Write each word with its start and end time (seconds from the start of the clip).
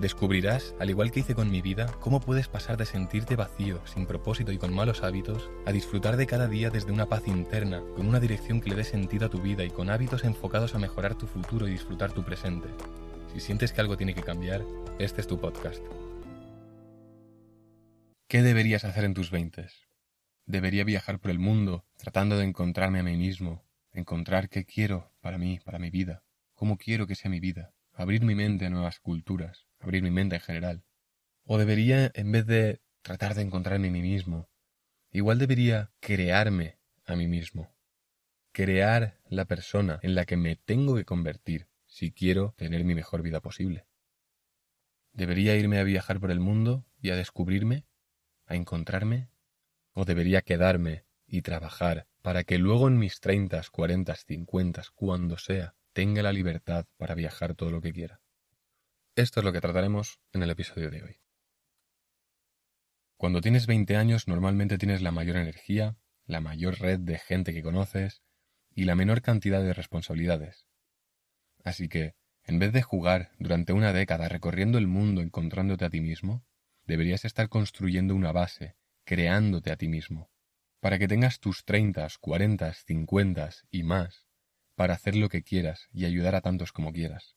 Descubrirás, 0.00 0.74
al 0.80 0.90
igual 0.90 1.12
que 1.12 1.20
hice 1.20 1.36
con 1.36 1.50
mi 1.50 1.62
vida, 1.62 1.86
cómo 2.00 2.18
puedes 2.18 2.48
pasar 2.48 2.76
de 2.76 2.84
sentirte 2.84 3.36
vacío, 3.36 3.80
sin 3.86 4.06
propósito 4.06 4.50
y 4.50 4.58
con 4.58 4.74
malos 4.74 5.04
hábitos, 5.04 5.48
a 5.66 5.72
disfrutar 5.72 6.16
de 6.16 6.26
cada 6.26 6.48
día 6.48 6.68
desde 6.68 6.90
una 6.90 7.06
paz 7.06 7.28
interna, 7.28 7.80
con 7.94 8.08
una 8.08 8.18
dirección 8.18 8.60
que 8.60 8.70
le 8.70 8.76
dé 8.76 8.84
sentido 8.84 9.26
a 9.26 9.30
tu 9.30 9.40
vida 9.40 9.64
y 9.64 9.70
con 9.70 9.90
hábitos 9.90 10.24
enfocados 10.24 10.74
a 10.74 10.78
mejorar 10.78 11.14
tu 11.14 11.28
futuro 11.28 11.68
y 11.68 11.70
disfrutar 11.70 12.12
tu 12.12 12.24
presente. 12.24 12.68
Si 13.32 13.38
sientes 13.38 13.72
que 13.72 13.80
algo 13.80 13.96
tiene 13.96 14.14
que 14.14 14.22
cambiar, 14.22 14.64
este 14.98 15.20
es 15.20 15.28
tu 15.28 15.38
podcast. 15.38 15.82
¿Qué 18.26 18.42
deberías 18.42 18.84
hacer 18.84 19.04
en 19.04 19.14
tus 19.14 19.30
veintes? 19.30 19.86
Debería 20.44 20.82
viajar 20.82 21.20
por 21.20 21.30
el 21.30 21.38
mundo, 21.38 21.84
tratando 21.96 22.36
de 22.36 22.44
encontrarme 22.44 22.98
a 22.98 23.04
mí 23.04 23.16
mismo, 23.16 23.64
encontrar 23.92 24.48
qué 24.48 24.64
quiero 24.64 25.12
para 25.20 25.38
mí, 25.38 25.60
para 25.64 25.78
mi 25.78 25.90
vida, 25.90 26.24
cómo 26.54 26.78
quiero 26.78 27.06
que 27.06 27.14
sea 27.14 27.30
mi 27.30 27.38
vida, 27.38 27.72
abrir 27.92 28.24
mi 28.24 28.34
mente 28.34 28.66
a 28.66 28.70
nuevas 28.70 28.98
culturas, 28.98 29.63
abrir 29.84 30.02
mi 30.02 30.10
mente 30.10 30.36
en 30.36 30.42
general. 30.42 30.84
O 31.44 31.58
debería, 31.58 32.10
en 32.14 32.32
vez 32.32 32.46
de 32.46 32.80
tratar 33.02 33.34
de 33.34 33.42
encontrarme 33.42 33.88
a 33.88 33.92
mí 33.92 34.02
mismo, 34.02 34.48
igual 35.12 35.38
debería 35.38 35.92
crearme 36.00 36.78
a 37.04 37.16
mí 37.16 37.28
mismo. 37.28 37.74
Crear 38.52 39.20
la 39.28 39.44
persona 39.44 40.00
en 40.02 40.14
la 40.14 40.24
que 40.24 40.36
me 40.36 40.56
tengo 40.56 40.96
que 40.96 41.04
convertir 41.04 41.68
si 41.86 42.12
quiero 42.12 42.54
tener 42.56 42.84
mi 42.84 42.94
mejor 42.94 43.22
vida 43.22 43.40
posible. 43.40 43.86
¿Debería 45.12 45.56
irme 45.56 45.78
a 45.78 45.84
viajar 45.84 46.18
por 46.18 46.30
el 46.30 46.40
mundo 46.40 46.84
y 47.00 47.10
a 47.10 47.16
descubrirme, 47.16 47.84
a 48.46 48.56
encontrarme? 48.56 49.28
¿O 49.92 50.04
debería 50.04 50.42
quedarme 50.42 51.04
y 51.26 51.42
trabajar 51.42 52.08
para 52.22 52.42
que 52.42 52.58
luego 52.58 52.88
en 52.88 52.98
mis 52.98 53.20
treintas, 53.20 53.70
cuarentas, 53.70 54.24
cincuentas, 54.24 54.90
cuando 54.90 55.36
sea, 55.38 55.76
tenga 55.92 56.22
la 56.22 56.32
libertad 56.32 56.86
para 56.96 57.14
viajar 57.14 57.54
todo 57.54 57.70
lo 57.70 57.80
que 57.80 57.92
quiera? 57.92 58.23
Esto 59.16 59.38
es 59.38 59.44
lo 59.44 59.52
que 59.52 59.60
trataremos 59.60 60.18
en 60.32 60.42
el 60.42 60.50
episodio 60.50 60.90
de 60.90 61.04
hoy. 61.04 61.20
Cuando 63.16 63.40
tienes 63.40 63.68
20 63.68 63.94
años 63.96 64.26
normalmente 64.26 64.76
tienes 64.76 65.02
la 65.02 65.12
mayor 65.12 65.36
energía, 65.36 65.96
la 66.26 66.40
mayor 66.40 66.80
red 66.80 66.98
de 66.98 67.20
gente 67.20 67.54
que 67.54 67.62
conoces 67.62 68.22
y 68.74 68.86
la 68.86 68.96
menor 68.96 69.22
cantidad 69.22 69.62
de 69.62 69.72
responsabilidades. 69.72 70.66
Así 71.62 71.88
que, 71.88 72.16
en 72.42 72.58
vez 72.58 72.72
de 72.72 72.82
jugar 72.82 73.30
durante 73.38 73.72
una 73.72 73.92
década 73.92 74.28
recorriendo 74.28 74.78
el 74.78 74.88
mundo 74.88 75.20
encontrándote 75.20 75.84
a 75.84 75.90
ti 75.90 76.00
mismo, 76.00 76.44
deberías 76.84 77.24
estar 77.24 77.48
construyendo 77.48 78.16
una 78.16 78.32
base, 78.32 78.74
creándote 79.04 79.70
a 79.70 79.76
ti 79.76 79.86
mismo, 79.86 80.28
para 80.80 80.98
que 80.98 81.06
tengas 81.06 81.38
tus 81.38 81.64
30, 81.64 82.08
40, 82.18 82.74
50 82.74 83.50
y 83.70 83.84
más, 83.84 84.26
para 84.74 84.94
hacer 84.94 85.14
lo 85.14 85.28
que 85.28 85.44
quieras 85.44 85.88
y 85.92 86.04
ayudar 86.04 86.34
a 86.34 86.40
tantos 86.40 86.72
como 86.72 86.92
quieras. 86.92 87.36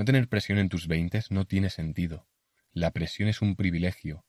No 0.00 0.06
tener 0.06 0.30
presión 0.30 0.56
en 0.56 0.70
tus 0.70 0.88
veintes 0.88 1.30
no 1.30 1.44
tiene 1.44 1.68
sentido. 1.68 2.26
La 2.72 2.90
presión 2.90 3.28
es 3.28 3.42
un 3.42 3.54
privilegio, 3.54 4.24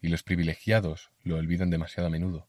y 0.00 0.10
los 0.10 0.22
privilegiados 0.22 1.10
lo 1.24 1.38
olvidan 1.38 1.70
demasiado 1.70 2.06
a 2.06 2.10
menudo. 2.10 2.48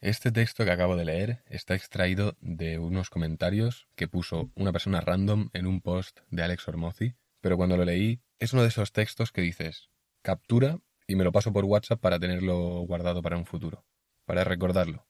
Este 0.00 0.30
texto 0.30 0.64
que 0.64 0.70
acabo 0.70 0.94
de 0.94 1.06
leer 1.06 1.42
está 1.46 1.74
extraído 1.74 2.36
de 2.40 2.78
unos 2.78 3.10
comentarios 3.10 3.88
que 3.96 4.06
puso 4.06 4.52
una 4.54 4.70
persona 4.70 5.00
random 5.00 5.50
en 5.54 5.66
un 5.66 5.80
post 5.80 6.20
de 6.30 6.44
Alex 6.44 6.68
Ormozzi, 6.68 7.16
pero 7.40 7.56
cuando 7.56 7.76
lo 7.76 7.84
leí 7.84 8.20
es 8.38 8.52
uno 8.52 8.62
de 8.62 8.68
esos 8.68 8.92
textos 8.92 9.32
que 9.32 9.42
dices, 9.42 9.90
captura 10.22 10.78
y 11.08 11.16
me 11.16 11.24
lo 11.24 11.32
paso 11.32 11.52
por 11.52 11.64
WhatsApp 11.64 12.00
para 12.00 12.20
tenerlo 12.20 12.78
guardado 12.82 13.22
para 13.22 13.36
un 13.36 13.44
futuro, 13.44 13.84
para 14.24 14.44
recordarlo. 14.44 15.08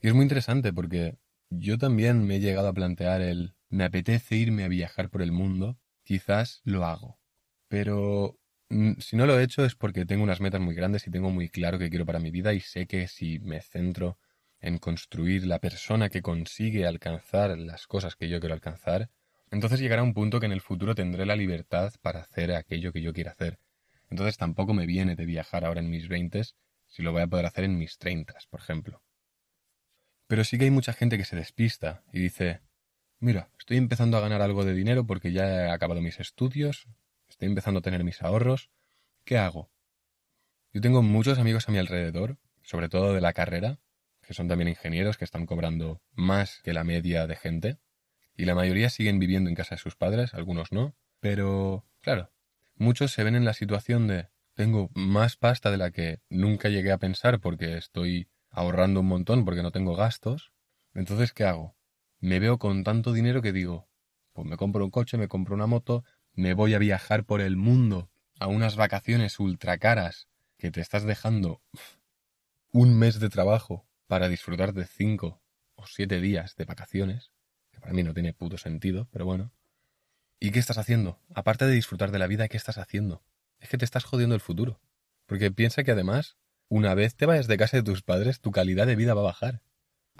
Y 0.00 0.08
es 0.08 0.14
muy 0.14 0.22
interesante 0.22 0.72
porque 0.72 1.18
yo 1.50 1.76
también 1.76 2.26
me 2.26 2.36
he 2.36 2.40
llegado 2.40 2.68
a 2.68 2.72
plantear 2.72 3.20
el 3.20 3.57
me 3.68 3.84
apetece 3.84 4.36
irme 4.36 4.64
a 4.64 4.68
viajar 4.68 5.10
por 5.10 5.22
el 5.22 5.32
mundo, 5.32 5.78
quizás 6.04 6.60
lo 6.64 6.84
hago. 6.84 7.18
Pero 7.68 8.38
mm, 8.70 8.94
si 9.00 9.16
no 9.16 9.26
lo 9.26 9.38
he 9.38 9.42
hecho 9.42 9.64
es 9.64 9.74
porque 9.74 10.06
tengo 10.06 10.22
unas 10.22 10.40
metas 10.40 10.60
muy 10.60 10.74
grandes 10.74 11.06
y 11.06 11.10
tengo 11.10 11.30
muy 11.30 11.48
claro 11.48 11.78
qué 11.78 11.90
quiero 11.90 12.06
para 12.06 12.18
mi 12.18 12.30
vida 12.30 12.54
y 12.54 12.60
sé 12.60 12.86
que 12.86 13.08
si 13.08 13.38
me 13.40 13.60
centro 13.60 14.18
en 14.60 14.78
construir 14.78 15.46
la 15.46 15.58
persona 15.60 16.08
que 16.08 16.22
consigue 16.22 16.86
alcanzar 16.86 17.56
las 17.58 17.86
cosas 17.86 18.16
que 18.16 18.28
yo 18.28 18.40
quiero 18.40 18.54
alcanzar, 18.54 19.10
entonces 19.50 19.80
llegará 19.80 20.02
un 20.02 20.14
punto 20.14 20.40
que 20.40 20.46
en 20.46 20.52
el 20.52 20.60
futuro 20.60 20.94
tendré 20.94 21.24
la 21.26 21.36
libertad 21.36 21.92
para 22.02 22.20
hacer 22.20 22.52
aquello 22.52 22.92
que 22.92 23.02
yo 23.02 23.12
quiera 23.12 23.32
hacer. 23.32 23.58
Entonces 24.10 24.36
tampoco 24.36 24.74
me 24.74 24.86
viene 24.86 25.16
de 25.16 25.26
viajar 25.26 25.64
ahora 25.64 25.80
en 25.80 25.90
mis 25.90 26.08
veintes 26.08 26.56
si 26.86 27.02
lo 27.02 27.12
voy 27.12 27.22
a 27.22 27.26
poder 27.26 27.46
hacer 27.46 27.64
en 27.64 27.78
mis 27.78 27.98
treintas, 27.98 28.46
por 28.46 28.60
ejemplo. 28.60 29.02
Pero 30.26 30.44
sí 30.44 30.58
que 30.58 30.64
hay 30.64 30.70
mucha 30.70 30.92
gente 30.92 31.16
que 31.16 31.24
se 31.24 31.36
despista 31.36 32.02
y 32.12 32.20
dice, 32.20 32.60
Mira, 33.20 33.50
estoy 33.58 33.78
empezando 33.78 34.16
a 34.16 34.20
ganar 34.20 34.42
algo 34.42 34.64
de 34.64 34.74
dinero 34.74 35.04
porque 35.04 35.32
ya 35.32 35.66
he 35.66 35.70
acabado 35.70 36.00
mis 36.00 36.20
estudios, 36.20 36.86
estoy 37.28 37.48
empezando 37.48 37.78
a 37.78 37.82
tener 37.82 38.04
mis 38.04 38.22
ahorros. 38.22 38.70
¿Qué 39.24 39.38
hago? 39.38 39.70
Yo 40.72 40.80
tengo 40.80 41.02
muchos 41.02 41.38
amigos 41.40 41.68
a 41.68 41.72
mi 41.72 41.78
alrededor, 41.78 42.38
sobre 42.62 42.88
todo 42.88 43.14
de 43.14 43.20
la 43.20 43.32
carrera, 43.32 43.80
que 44.22 44.34
son 44.34 44.46
también 44.46 44.68
ingenieros 44.68 45.16
que 45.16 45.24
están 45.24 45.46
cobrando 45.46 46.00
más 46.12 46.60
que 46.62 46.72
la 46.72 46.84
media 46.84 47.26
de 47.26 47.34
gente, 47.34 47.78
y 48.36 48.44
la 48.44 48.54
mayoría 48.54 48.88
siguen 48.88 49.18
viviendo 49.18 49.50
en 49.50 49.56
casa 49.56 49.74
de 49.74 49.80
sus 49.80 49.96
padres, 49.96 50.34
algunos 50.34 50.70
no, 50.70 50.94
pero, 51.18 51.84
claro, 52.00 52.30
muchos 52.76 53.10
se 53.10 53.24
ven 53.24 53.34
en 53.34 53.44
la 53.44 53.54
situación 53.54 54.06
de 54.06 54.28
tengo 54.54 54.90
más 54.94 55.36
pasta 55.36 55.72
de 55.72 55.76
la 55.76 55.90
que 55.90 56.20
nunca 56.28 56.68
llegué 56.68 56.92
a 56.92 56.98
pensar 56.98 57.40
porque 57.40 57.76
estoy 57.76 58.28
ahorrando 58.50 59.00
un 59.00 59.06
montón 59.06 59.44
porque 59.44 59.62
no 59.62 59.72
tengo 59.72 59.96
gastos, 59.96 60.52
entonces 60.94 61.32
¿qué 61.32 61.44
hago? 61.44 61.77
Me 62.20 62.40
veo 62.40 62.58
con 62.58 62.84
tanto 62.84 63.12
dinero 63.12 63.42
que 63.42 63.52
digo, 63.52 63.88
pues 64.32 64.46
me 64.46 64.56
compro 64.56 64.84
un 64.84 64.90
coche, 64.90 65.18
me 65.18 65.28
compro 65.28 65.54
una 65.54 65.66
moto, 65.66 66.04
me 66.32 66.54
voy 66.54 66.74
a 66.74 66.78
viajar 66.78 67.24
por 67.24 67.40
el 67.40 67.56
mundo 67.56 68.10
a 68.38 68.46
unas 68.46 68.76
vacaciones 68.76 69.40
ultra 69.40 69.78
caras 69.78 70.28
que 70.56 70.70
te 70.70 70.80
estás 70.80 71.04
dejando 71.04 71.60
un 72.70 72.98
mes 72.98 73.20
de 73.20 73.28
trabajo 73.28 73.86
para 74.06 74.28
disfrutar 74.28 74.72
de 74.72 74.86
cinco 74.86 75.40
o 75.74 75.86
siete 75.86 76.20
días 76.20 76.56
de 76.56 76.64
vacaciones, 76.64 77.32
que 77.70 77.80
para 77.80 77.92
mí 77.92 78.02
no 78.02 78.14
tiene 78.14 78.34
puto 78.34 78.58
sentido, 78.58 79.08
pero 79.10 79.24
bueno. 79.24 79.52
¿Y 80.40 80.50
qué 80.50 80.58
estás 80.58 80.78
haciendo? 80.78 81.20
Aparte 81.34 81.66
de 81.66 81.72
disfrutar 81.72 82.10
de 82.10 82.18
la 82.18 82.26
vida, 82.26 82.48
¿qué 82.48 82.56
estás 82.56 82.78
haciendo? 82.78 83.24
Es 83.58 83.68
que 83.68 83.78
te 83.78 83.84
estás 83.84 84.04
jodiendo 84.04 84.34
el 84.34 84.40
futuro. 84.40 84.80
Porque 85.26 85.50
piensa 85.50 85.82
que 85.82 85.90
además, 85.90 86.36
una 86.68 86.94
vez 86.94 87.16
te 87.16 87.26
vayas 87.26 87.48
de 87.48 87.56
casa 87.56 87.76
de 87.76 87.82
tus 87.82 88.02
padres, 88.02 88.40
tu 88.40 88.50
calidad 88.50 88.86
de 88.86 88.96
vida 88.96 89.14
va 89.14 89.22
a 89.22 89.24
bajar. 89.24 89.62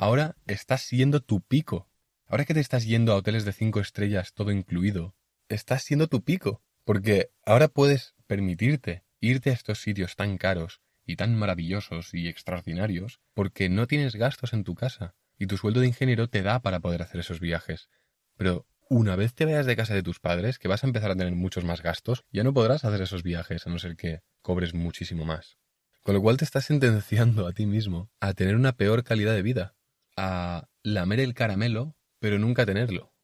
Ahora 0.00 0.36
estás 0.46 0.82
siendo 0.82 1.18
tu 1.18 1.40
pico. 1.40 1.90
Ahora 2.28 2.44
que 2.44 2.54
te 2.54 2.60
estás 2.60 2.86
yendo 2.86 3.12
a 3.12 3.16
hoteles 3.16 3.44
de 3.44 3.52
cinco 3.52 3.80
estrellas 3.80 4.32
todo 4.32 4.52
incluido, 4.52 5.16
estás 5.48 5.82
siendo 5.82 6.06
tu 6.06 6.22
pico. 6.22 6.62
Porque 6.84 7.32
ahora 7.44 7.66
puedes 7.66 8.14
permitirte 8.28 9.02
irte 9.18 9.50
a 9.50 9.54
estos 9.54 9.82
sitios 9.82 10.14
tan 10.14 10.38
caros 10.38 10.80
y 11.04 11.16
tan 11.16 11.34
maravillosos 11.34 12.14
y 12.14 12.28
extraordinarios 12.28 13.18
porque 13.34 13.68
no 13.68 13.88
tienes 13.88 14.14
gastos 14.14 14.52
en 14.52 14.62
tu 14.62 14.76
casa 14.76 15.16
y 15.36 15.48
tu 15.48 15.56
sueldo 15.56 15.80
de 15.80 15.88
ingeniero 15.88 16.28
te 16.28 16.42
da 16.42 16.60
para 16.60 16.78
poder 16.78 17.02
hacer 17.02 17.18
esos 17.18 17.40
viajes. 17.40 17.88
Pero 18.36 18.68
una 18.88 19.16
vez 19.16 19.34
te 19.34 19.46
vayas 19.46 19.66
de 19.66 19.74
casa 19.74 19.94
de 19.94 20.04
tus 20.04 20.20
padres, 20.20 20.60
que 20.60 20.68
vas 20.68 20.84
a 20.84 20.86
empezar 20.86 21.10
a 21.10 21.16
tener 21.16 21.34
muchos 21.34 21.64
más 21.64 21.82
gastos, 21.82 22.24
ya 22.30 22.44
no 22.44 22.54
podrás 22.54 22.84
hacer 22.84 23.02
esos 23.02 23.24
viajes 23.24 23.66
a 23.66 23.70
no 23.70 23.80
ser 23.80 23.96
que 23.96 24.20
cobres 24.42 24.74
muchísimo 24.74 25.24
más. 25.24 25.58
Con 26.04 26.14
lo 26.14 26.22
cual 26.22 26.36
te 26.36 26.44
estás 26.44 26.66
sentenciando 26.66 27.48
a 27.48 27.52
ti 27.52 27.66
mismo 27.66 28.12
a 28.20 28.32
tener 28.32 28.54
una 28.54 28.76
peor 28.76 29.02
calidad 29.02 29.34
de 29.34 29.42
vida 29.42 29.74
a 30.18 30.68
lamer 30.82 31.20
el 31.20 31.32
caramelo, 31.32 31.96
pero 32.18 32.40
nunca 32.40 32.66
tenerlo. 32.66 33.14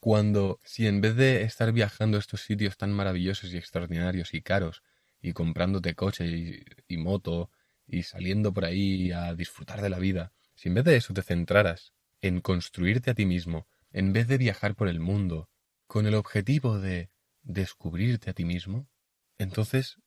Cuando, 0.00 0.60
si 0.64 0.86
en 0.86 1.02
vez 1.02 1.14
de 1.14 1.42
estar 1.42 1.72
viajando 1.72 2.16
a 2.16 2.20
estos 2.20 2.40
sitios 2.40 2.78
tan 2.78 2.90
maravillosos 2.90 3.52
y 3.52 3.58
extraordinarios 3.58 4.32
y 4.32 4.40
caros, 4.40 4.82
y 5.20 5.34
comprándote 5.34 5.94
coche 5.94 6.26
y, 6.26 6.64
y 6.88 6.96
moto, 6.96 7.50
y 7.86 8.04
saliendo 8.04 8.54
por 8.54 8.64
ahí 8.64 9.12
a 9.12 9.34
disfrutar 9.34 9.82
de 9.82 9.90
la 9.90 9.98
vida, 9.98 10.32
si 10.54 10.68
en 10.70 10.76
vez 10.76 10.84
de 10.84 10.96
eso 10.96 11.12
te 11.12 11.22
centraras 11.22 11.92
en 12.22 12.40
construirte 12.40 13.10
a 13.10 13.14
ti 13.14 13.26
mismo, 13.26 13.68
en 13.90 14.14
vez 14.14 14.26
de 14.26 14.38
viajar 14.38 14.74
por 14.74 14.88
el 14.88 15.00
mundo, 15.00 15.50
con 15.86 16.06
el 16.06 16.14
objetivo 16.14 16.78
de 16.78 17.10
descubrirte 17.42 18.30
a 18.30 18.32
ti 18.32 18.46
mismo, 18.46 18.88
entonces, 19.36 19.98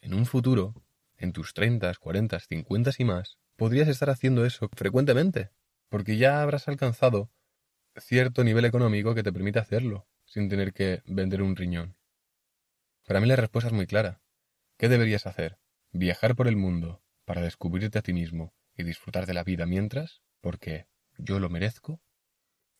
en 0.00 0.12
un 0.14 0.26
futuro, 0.26 0.74
en 1.16 1.32
tus 1.32 1.54
treintas, 1.54 1.98
cuarentas, 1.98 2.48
cincuentas 2.48 2.98
y 2.98 3.04
más, 3.04 3.38
podrías 3.54 3.86
estar 3.86 4.10
haciendo 4.10 4.44
eso 4.44 4.68
frecuentemente 4.74 5.50
porque 5.88 6.16
ya 6.16 6.42
habrás 6.42 6.68
alcanzado 6.68 7.30
cierto 7.96 8.44
nivel 8.44 8.64
económico 8.64 9.14
que 9.14 9.22
te 9.22 9.32
permite 9.32 9.58
hacerlo, 9.58 10.08
sin 10.24 10.48
tener 10.48 10.72
que 10.72 11.02
vender 11.06 11.42
un 11.42 11.56
riñón. 11.56 11.96
Para 13.06 13.20
mí 13.20 13.26
la 13.26 13.36
respuesta 13.36 13.68
es 13.68 13.74
muy 13.74 13.86
clara. 13.86 14.20
¿Qué 14.76 14.88
deberías 14.88 15.26
hacer? 15.26 15.58
¿Viajar 15.90 16.36
por 16.36 16.46
el 16.46 16.56
mundo 16.56 17.02
para 17.24 17.40
descubrirte 17.40 17.98
a 17.98 18.02
ti 18.02 18.12
mismo 18.12 18.54
y 18.76 18.84
disfrutar 18.84 19.26
de 19.26 19.34
la 19.34 19.44
vida 19.44 19.66
mientras, 19.66 20.22
porque 20.40 20.86
yo 21.16 21.40
lo 21.40 21.48
merezco? 21.48 22.00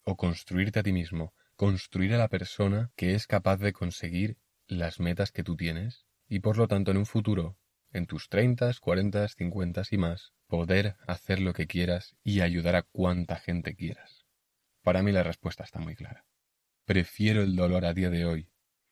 ¿O 0.04 0.16
construirte 0.16 0.78
a 0.78 0.82
ti 0.82 0.92
mismo 0.92 1.34
construir 1.58 2.14
a 2.14 2.18
la 2.18 2.28
persona 2.28 2.92
que 2.94 3.16
es 3.16 3.26
capaz 3.26 3.56
de 3.56 3.72
conseguir 3.72 4.38
las 4.68 5.00
metas 5.00 5.32
que 5.32 5.42
tú 5.42 5.56
tienes 5.56 6.06
y 6.28 6.38
por 6.38 6.56
lo 6.56 6.68
tanto 6.68 6.92
en 6.92 6.98
un 6.98 7.04
futuro, 7.04 7.58
en 7.90 8.06
tus 8.06 8.28
30, 8.28 8.70
40, 8.80 9.26
50 9.26 9.82
y 9.90 9.96
más, 9.96 10.32
poder 10.48 10.96
hacer 11.06 11.40
lo 11.40 11.52
que 11.52 11.66
quieras 11.66 12.16
y 12.24 12.40
ayudar 12.40 12.74
a 12.74 12.82
cuanta 12.82 13.36
gente 13.36 13.76
quieras. 13.76 14.26
Para 14.82 15.02
mí 15.02 15.12
la 15.12 15.22
respuesta 15.22 15.62
está 15.62 15.78
muy 15.78 15.94
clara. 15.94 16.24
Prefiero 16.84 17.42
el 17.42 17.54
dolor 17.54 17.84
a 17.84 17.94
día 17.94 18.10
de 18.10 18.24
hoy, 18.24 18.50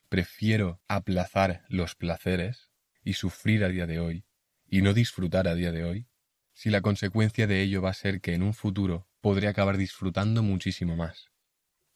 prefiero 0.08 0.80
aplazar 0.86 1.64
los 1.68 1.94
placeres 1.94 2.70
y 3.02 3.14
sufrir 3.14 3.64
a 3.64 3.68
día 3.68 3.86
de 3.86 3.98
hoy 3.98 4.24
y 4.68 4.82
no 4.82 4.92
disfrutar 4.92 5.48
a 5.48 5.54
día 5.54 5.72
de 5.72 5.84
hoy, 5.84 6.06
si 6.52 6.70
la 6.70 6.80
consecuencia 6.80 7.46
de 7.46 7.62
ello 7.62 7.82
va 7.82 7.90
a 7.90 7.94
ser 7.94 8.20
que 8.20 8.34
en 8.34 8.42
un 8.42 8.54
futuro 8.54 9.08
podré 9.20 9.48
acabar 9.48 9.76
disfrutando 9.76 10.42
muchísimo 10.42 10.96
más. 10.96 11.30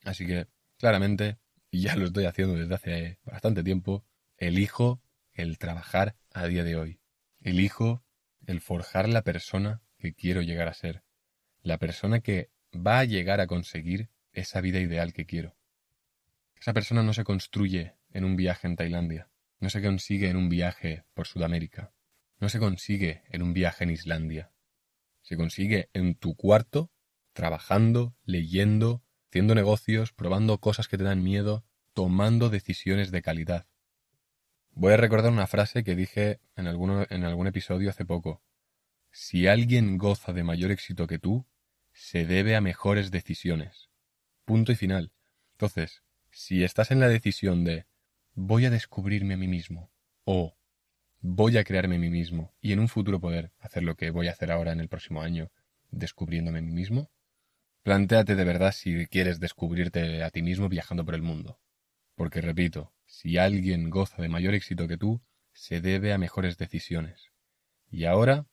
Así 0.05 0.27
que, 0.27 0.47
claramente, 0.79 1.39
y 1.71 1.83
ya 1.83 1.97
lo 1.97 2.07
estoy 2.07 2.25
haciendo 2.25 2.55
desde 2.55 2.75
hace 2.75 3.19
bastante 3.25 3.63
tiempo, 3.63 4.05
elijo 4.37 5.03
el 5.33 5.59
trabajar 5.59 6.17
a 6.33 6.47
día 6.47 6.65
de 6.65 6.77
hoy. 6.77 7.01
Elijo 7.41 8.05
el 8.51 8.61
forjar 8.61 9.09
la 9.09 9.23
persona 9.23 9.83
que 9.99 10.13
quiero 10.13 10.43
llegar 10.43 10.69
a 10.69 10.75
ser. 10.75 11.03
La 11.63 11.79
persona 11.79 12.21
que 12.21 12.51
va 12.75 12.99
a 12.99 13.05
llegar 13.05 13.41
a 13.41 13.47
conseguir 13.47 14.11
esa 14.33 14.61
vida 14.61 14.81
ideal 14.81 15.13
que 15.13 15.27
quiero. 15.27 15.57
Esa 16.57 16.73
persona 16.73 17.03
no 17.03 17.15
se 17.15 17.25
construye 17.25 17.95
en 18.13 18.25
un 18.25 18.37
viaje 18.37 18.67
en 18.67 18.77
Tailandia, 18.77 19.31
no 19.61 19.71
se 19.71 19.83
consigue 19.83 20.29
en 20.29 20.37
un 20.37 20.49
viaje 20.49 21.05
por 21.15 21.27
Sudamérica, 21.27 21.93
no 22.39 22.49
se 22.49 22.59
consigue 22.59 23.23
en 23.31 23.43
un 23.43 23.53
viaje 23.55 23.85
en 23.85 23.91
Islandia. 23.91 24.53
Se 25.23 25.37
consigue 25.37 25.89
en 25.93 26.15
tu 26.15 26.35
cuarto, 26.35 26.91
trabajando, 27.33 28.17
leyendo, 28.25 29.03
haciendo 29.29 29.55
negocios, 29.55 30.13
probando 30.13 30.59
cosas 30.59 30.89
que 30.89 30.99
te 30.99 31.05
dan 31.05 31.23
miedo, 31.23 31.65
tomando 31.93 32.49
decisiones 32.49 33.11
de 33.11 33.23
calidad. 33.23 33.67
Voy 34.73 34.93
a 34.93 34.97
recordar 34.97 35.33
una 35.33 35.47
frase 35.47 35.85
que 35.85 35.95
dije 35.95 36.41
en, 36.57 36.67
algún 36.67 37.47
episodio 37.47 37.91
hace 37.91 38.05
poco. 38.05 38.43
Si 39.11 39.47
alguien 39.47 39.99
goza 39.99 40.33
de 40.33 40.45
mayor 40.45 40.71
éxito 40.71 41.07
que 41.07 41.19
tú, 41.19 41.47
se 41.93 42.25
debe 42.25 42.57
a 42.57 42.61
mejores 42.61 43.11
decisiones. 43.11 43.91
Punto 44.45 44.73
y 44.73 44.77
final. 44.77 45.13
Entonces, 45.53 46.03
si 46.31 46.65
estás 46.65 46.91
en 46.91 47.01
la 47.01 47.09
decisión 47.09 47.65
de 47.65 47.87
voy 48.35 48.65
a 48.65 48.71
descubrirme 48.71 49.35
a 49.35 49.37
mí 49.37 49.49
mismo 49.49 49.91
o 50.25 50.57
voy 51.21 51.59
a 51.59 51.65
crearme 51.65 51.97
a 51.97 51.99
mí 51.99 52.09
mismo 52.09 52.55
y 52.61 52.73
en 52.73 52.81
un 52.81 52.89
futuro 52.89 53.21
poder 53.21 53.53
hacer 53.59 53.83
lo 53.83 53.97
que 53.97 54.11
voy 54.11 54.29
a 54.29 54.33
hacer 54.33 54.51
ahora 54.51 54.73
en 54.73 54.81
el 54.81 54.89
próximo 54.89 55.21
año, 55.21 55.51
descubriéndome 55.91 56.61
a 56.61 56.63
mí 56.63 56.73
mismo, 56.73 57.11
plantéate 57.83 58.35
de 58.37 58.45
verdad 58.45 58.73
si 58.73 59.07
quieres 59.07 59.41
descubrirte 59.41 60.23
a 60.23 60.31
ti 60.31 60.43
mismo 60.43 60.69
viajando 60.69 61.05
por 61.05 61.15
el 61.15 61.23
mundo. 61.23 61.59
Porque 62.15 62.41
repito, 62.41 62.93
si 63.11 63.39
alguien 63.39 63.91
goza 63.91 64.23
de 64.23 64.29
mayor 64.29 64.55
éxito 64.55 64.87
que 64.87 64.97
tú, 64.97 65.21
se 65.53 65.81
debe 65.81 66.13
a 66.13 66.19
mejores 66.19 66.57
decisiones. 66.57 67.33
Y 67.91 68.05
ahora, 68.05 68.47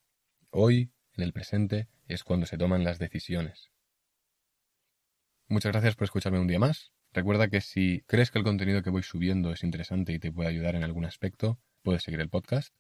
hoy, 0.50 0.92
en 1.13 1.24
el 1.24 1.31
presente, 1.31 1.88
es 2.07 2.24
cuando 2.24 2.48
se 2.48 2.57
toman 2.57 2.83
las 2.83 2.98
decisiones. 2.98 3.69
Muchas 5.48 5.71
gracias 5.71 5.95
por 5.95 6.06
escucharme 6.06 6.39
un 6.39 6.48
día 6.48 6.57
más. 6.57 6.92
Recuerda 7.13 7.50
que 7.50 7.62
si 7.62 8.01
crees 8.07 8.31
que 8.31 8.39
el 8.39 8.44
contenido 8.44 8.81
que 8.81 8.89
voy 8.89 9.04
subiendo 9.04 9.54
es 9.54 9.63
interesante 9.63 10.12
y 10.12 10.19
te 10.19 10.31
puede 10.31 10.50
ayudar 10.50 10.75
en 10.75 10.83
algún 10.83 11.06
aspecto, 11.06 11.59
puedes 11.83 12.01
seguir 12.01 12.19
el 12.19 12.30
podcast. 12.30 12.74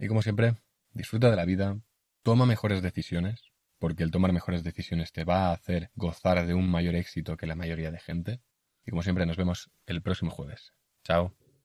Y 0.00 0.08
como 0.08 0.22
siempre, 0.22 0.56
disfruta 0.92 1.30
de 1.30 1.36
la 1.36 1.44
vida, 1.44 1.78
toma 2.24 2.46
mejores 2.46 2.82
decisiones, 2.82 3.52
porque 3.78 4.02
el 4.02 4.10
tomar 4.10 4.32
mejores 4.32 4.64
decisiones 4.64 5.12
te 5.12 5.24
va 5.24 5.46
a 5.46 5.52
hacer 5.52 5.90
gozar 5.94 6.44
de 6.46 6.54
un 6.54 6.68
mayor 6.68 6.96
éxito 6.96 7.36
que 7.36 7.46
la 7.46 7.54
mayoría 7.54 7.92
de 7.92 8.00
gente. 8.00 8.40
Y 8.84 8.90
como 8.90 9.04
siempre, 9.04 9.24
nos 9.24 9.36
vemos 9.36 9.70
el 9.86 10.02
próximo 10.02 10.32
jueves. 10.32 10.72
Chao. 11.06 11.30